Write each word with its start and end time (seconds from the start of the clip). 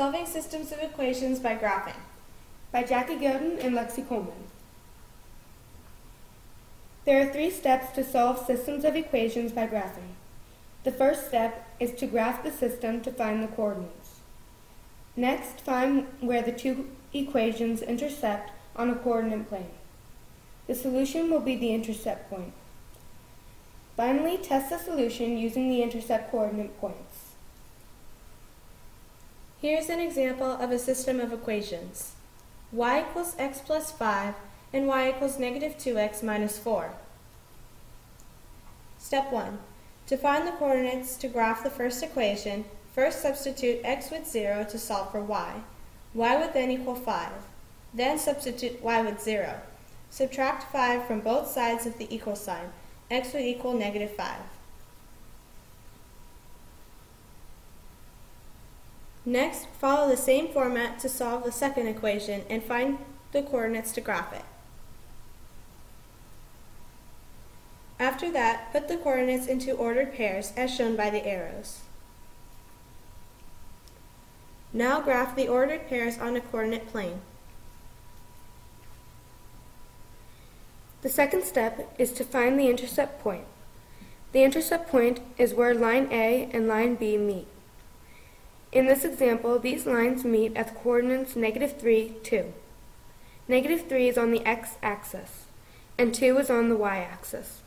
Solving 0.00 0.24
systems 0.24 0.72
of 0.72 0.78
equations 0.78 1.40
by 1.40 1.56
graphing. 1.56 2.00
by 2.72 2.84
Jackie 2.84 3.16
Godin 3.16 3.58
and 3.58 3.74
Lexi 3.74 4.08
Coleman. 4.08 4.48
There 7.04 7.20
are 7.20 7.30
three 7.30 7.50
steps 7.50 7.94
to 7.96 8.02
solve 8.02 8.46
systems 8.46 8.86
of 8.86 8.96
equations 8.96 9.52
by 9.52 9.66
graphing. 9.66 10.14
The 10.84 10.90
first 10.90 11.28
step 11.28 11.68
is 11.78 11.92
to 11.96 12.06
graph 12.06 12.42
the 12.42 12.50
system 12.50 13.02
to 13.02 13.12
find 13.12 13.42
the 13.42 13.48
coordinates. 13.48 14.20
Next, 15.16 15.60
find 15.60 16.06
where 16.20 16.40
the 16.40 16.52
two 16.52 16.88
equations 17.12 17.82
intersect 17.82 18.52
on 18.74 18.88
a 18.88 18.94
coordinate 18.94 19.50
plane. 19.50 19.76
The 20.66 20.76
solution 20.76 21.30
will 21.30 21.40
be 21.40 21.56
the 21.56 21.74
intercept 21.74 22.30
point. 22.30 22.54
Finally, 23.98 24.38
test 24.38 24.70
the 24.70 24.78
solution 24.78 25.36
using 25.36 25.68
the 25.68 25.82
intercept 25.82 26.30
coordinate 26.30 26.80
points. 26.80 27.19
Here's 29.60 29.90
an 29.90 30.00
example 30.00 30.50
of 30.50 30.70
a 30.70 30.78
system 30.78 31.20
of 31.20 31.34
equations. 31.34 32.14
y 32.72 33.00
equals 33.00 33.36
x 33.38 33.60
plus 33.60 33.92
5 33.92 34.34
and 34.72 34.86
y 34.86 35.10
equals 35.10 35.38
negative 35.38 35.76
2x 35.76 36.22
minus 36.22 36.58
4. 36.58 36.94
Step 38.96 39.30
1. 39.30 39.58
To 40.06 40.16
find 40.16 40.46
the 40.46 40.52
coordinates 40.52 41.14
to 41.18 41.28
graph 41.28 41.62
the 41.62 41.68
first 41.68 42.02
equation, 42.02 42.64
first 42.94 43.20
substitute 43.20 43.82
x 43.84 44.10
with 44.10 44.26
0 44.26 44.64
to 44.70 44.78
solve 44.78 45.12
for 45.12 45.20
y. 45.20 45.60
y 46.14 46.36
would 46.40 46.54
then 46.54 46.70
equal 46.70 46.94
5. 46.94 47.30
Then 47.92 48.18
substitute 48.18 48.82
y 48.82 49.02
with 49.02 49.20
0. 49.20 49.60
Subtract 50.08 50.72
5 50.72 51.06
from 51.06 51.20
both 51.20 51.50
sides 51.50 51.84
of 51.84 51.98
the 51.98 52.08
equal 52.08 52.34
sign. 52.34 52.72
x 53.10 53.34
would 53.34 53.42
equal 53.42 53.74
negative 53.74 54.16
5. 54.16 54.36
Next, 59.30 59.68
follow 59.78 60.08
the 60.08 60.16
same 60.16 60.48
format 60.48 60.98
to 60.98 61.08
solve 61.08 61.44
the 61.44 61.52
second 61.52 61.86
equation 61.86 62.42
and 62.50 62.64
find 62.64 62.98
the 63.30 63.42
coordinates 63.42 63.92
to 63.92 64.00
graph 64.00 64.32
it. 64.32 64.42
After 68.00 68.28
that, 68.32 68.72
put 68.72 68.88
the 68.88 68.96
coordinates 68.96 69.46
into 69.46 69.70
ordered 69.70 70.14
pairs 70.14 70.52
as 70.56 70.74
shown 70.74 70.96
by 70.96 71.10
the 71.10 71.24
arrows. 71.24 71.82
Now 74.72 75.00
graph 75.00 75.36
the 75.36 75.46
ordered 75.46 75.88
pairs 75.88 76.18
on 76.18 76.34
a 76.34 76.40
coordinate 76.40 76.88
plane. 76.88 77.20
The 81.02 81.08
second 81.08 81.44
step 81.44 81.94
is 82.00 82.10
to 82.14 82.24
find 82.24 82.58
the 82.58 82.68
intercept 82.68 83.22
point. 83.22 83.44
The 84.32 84.42
intercept 84.42 84.90
point 84.90 85.20
is 85.38 85.54
where 85.54 85.72
line 85.72 86.08
A 86.10 86.50
and 86.52 86.66
line 86.66 86.96
B 86.96 87.16
meet. 87.16 87.46
In 88.72 88.86
this 88.86 89.04
example, 89.04 89.58
these 89.58 89.86
lines 89.86 90.24
meet 90.24 90.56
at 90.56 90.76
coordinates 90.82 91.34
negative 91.34 91.78
3, 91.78 92.14
2. 92.22 92.52
Negative 93.48 93.88
3 93.88 94.08
is 94.08 94.16
on 94.16 94.30
the 94.30 94.46
x-axis, 94.46 95.46
and 95.98 96.14
2 96.14 96.38
is 96.38 96.50
on 96.50 96.68
the 96.68 96.76
y-axis. 96.76 97.62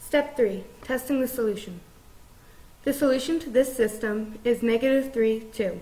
Step 0.00 0.36
3. 0.36 0.64
Testing 0.82 1.20
the 1.20 1.28
solution. 1.28 1.80
The 2.82 2.92
solution 2.92 3.38
to 3.40 3.50
this 3.50 3.76
system 3.76 4.38
is 4.42 4.62
negative 4.62 5.12
3, 5.12 5.40
2. 5.52 5.80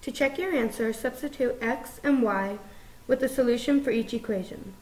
To 0.00 0.10
check 0.10 0.38
your 0.38 0.52
answer, 0.52 0.92
substitute 0.92 1.58
x 1.60 2.00
and 2.02 2.22
y 2.22 2.58
with 3.06 3.20
the 3.20 3.28
solution 3.28 3.84
for 3.84 3.90
each 3.90 4.14
equation. 4.14 4.72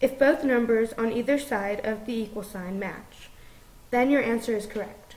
If 0.00 0.18
both 0.18 0.44
numbers 0.44 0.92
on 0.94 1.12
either 1.12 1.38
side 1.38 1.84
of 1.84 2.06
the 2.06 2.14
equal 2.14 2.44
sign 2.44 2.78
match, 2.78 3.30
then 3.92 4.10
your 4.10 4.22
answer 4.22 4.56
is 4.56 4.66
correct. 4.66 5.16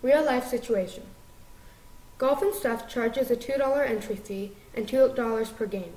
Real 0.00 0.24
life 0.24 0.46
situation. 0.46 1.02
Golf 2.18 2.40
and 2.40 2.54
Stuff 2.54 2.88
charges 2.88 3.30
a 3.32 3.36
$2 3.36 3.86
entry 3.86 4.14
fee 4.14 4.52
and 4.74 4.86
$2 4.86 5.56
per 5.56 5.66
game. 5.66 5.92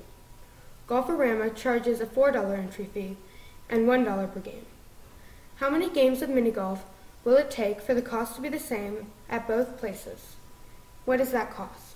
Golfarama 0.88 1.54
charges 1.54 2.00
a 2.00 2.06
$4 2.06 2.58
entry 2.58 2.84
fee 2.84 3.16
and 3.70 3.86
$1 3.86 4.34
per 4.34 4.40
game. 4.40 4.66
How 5.56 5.70
many 5.70 5.88
games 5.88 6.20
of 6.20 6.28
mini 6.28 6.50
golf 6.50 6.84
will 7.24 7.36
it 7.36 7.50
take 7.50 7.80
for 7.80 7.94
the 7.94 8.02
cost 8.02 8.34
to 8.34 8.42
be 8.42 8.48
the 8.48 8.58
same 8.58 9.06
at 9.30 9.46
both 9.46 9.78
places? 9.78 10.34
What 11.04 11.20
is 11.20 11.30
that 11.30 11.54
cost? 11.54 11.91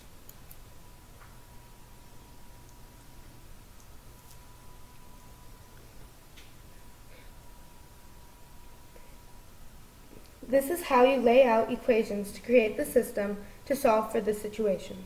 This 10.48 10.70
is 10.70 10.84
how 10.84 11.04
you 11.04 11.20
lay 11.20 11.44
out 11.44 11.72
equations 11.72 12.30
to 12.32 12.40
create 12.40 12.76
the 12.76 12.84
system 12.84 13.38
to 13.66 13.74
solve 13.74 14.12
for 14.12 14.20
the 14.20 14.34
situation. 14.34 15.04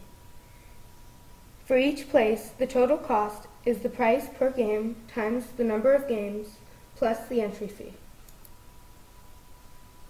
For 1.65 1.79
each 1.79 2.11
place, 2.11 2.51
the 2.59 2.67
total 2.67 2.99
cost 2.99 3.47
is 3.65 3.79
the 3.79 3.89
price 3.89 4.29
per 4.29 4.51
game 4.51 4.97
times 5.13 5.47
the 5.57 5.65
number 5.65 5.95
of 5.95 6.09
games 6.09 6.57
plus 6.97 7.27
the 7.29 7.41
entry 7.41 7.69
fee. 7.69 7.95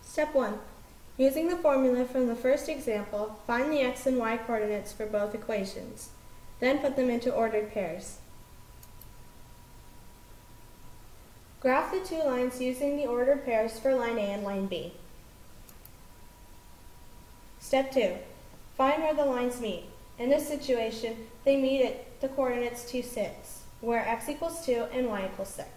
Step 0.02 0.34
1. 0.34 0.58
Using 1.16 1.48
the 1.48 1.56
formula 1.56 2.04
from 2.06 2.26
the 2.26 2.34
first 2.34 2.68
example, 2.68 3.38
find 3.46 3.70
the 3.70 3.80
x 3.80 4.06
and 4.06 4.18
y 4.18 4.36
coordinates 4.38 4.92
for 4.92 5.06
both 5.06 5.34
equations. 5.34 6.08
Then 6.58 6.78
put 6.78 6.96
them 6.96 7.08
into 7.08 7.32
ordered 7.32 7.72
pairs. 7.72 8.16
Graph 11.60 11.92
the 11.92 12.00
two 12.00 12.24
lines 12.24 12.60
using 12.60 12.96
the 12.96 13.06
ordered 13.06 13.44
pairs 13.44 13.78
for 13.78 13.94
line 13.94 14.18
A 14.18 14.22
and 14.22 14.42
line 14.42 14.66
B. 14.66 14.94
Step 17.60 17.92
2. 17.92 18.16
Find 18.76 19.02
where 19.02 19.14
the 19.14 19.24
lines 19.24 19.60
meet. 19.60 19.84
In 20.18 20.30
this 20.30 20.48
situation, 20.48 21.16
they 21.44 21.56
meet 21.56 21.84
at 21.84 22.20
the 22.20 22.28
coordinates 22.28 22.90
2, 22.90 23.02
6, 23.02 23.62
where 23.80 24.06
x 24.06 24.28
equals 24.28 24.64
2 24.66 24.86
and 24.92 25.08
y 25.08 25.28
equals 25.30 25.50
6. 25.50 25.68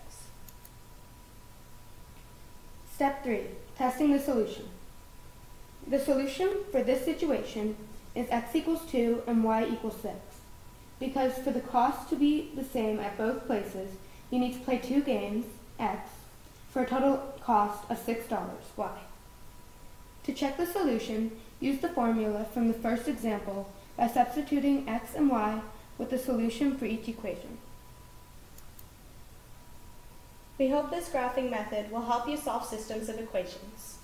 Step 2.96 3.24
3. 3.24 3.42
Testing 3.78 4.12
the 4.12 4.20
solution. 4.20 4.66
The 5.88 6.00
solution 6.00 6.50
for 6.72 6.82
this 6.82 7.04
situation 7.04 7.76
is 8.16 8.28
x 8.30 8.56
equals 8.56 8.82
2 8.90 9.24
and 9.28 9.44
y 9.44 9.66
equals 9.66 9.98
6. 10.02 10.16
Because 11.00 11.34
for 11.38 11.52
the 11.52 11.60
cost 11.60 12.10
to 12.10 12.16
be 12.16 12.52
the 12.56 12.64
same 12.64 13.00
at 13.00 13.18
both 13.18 13.46
places, 13.46 13.92
you 14.32 14.40
need 14.40 14.54
to 14.54 14.60
play 14.60 14.78
two 14.78 15.02
games, 15.02 15.46
x, 15.80 16.10
for 16.72 16.84
a 16.84 16.88
total 16.88 17.18
cost 17.42 17.84
of 17.92 18.04
$6, 18.04 18.30
y. 18.78 19.00
To 20.24 20.34
check 20.34 20.58
the 20.58 20.66
solution, 20.66 21.32
use 21.64 21.80
the 21.80 21.88
formula 21.88 22.46
from 22.54 22.68
the 22.68 22.74
first 22.74 23.08
example 23.08 23.72
by 23.96 24.08
substituting 24.08 24.90
x 24.90 25.16
and 25.16 25.30
y 25.30 25.62
with 25.98 26.10
the 26.10 26.18
solution 26.18 26.78
for 26.78 26.86
each 26.86 27.08
equation. 27.08 27.58
We 30.58 30.70
hope 30.70 30.92
this 30.92 31.10
graphing 31.10 31.50
method 31.50 31.90
will 31.90 32.02
help 32.02 32.28
you 32.28 32.36
solve 32.36 32.66
systems 32.66 33.08
of 33.08 33.18
equations. 33.18 33.98